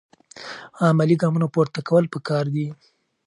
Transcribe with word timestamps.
عملي 0.87 1.15
ګامونه 1.21 1.47
پورته 1.53 1.79
کول 1.87 2.05
پکار 2.13 2.45
دي. 2.55 2.67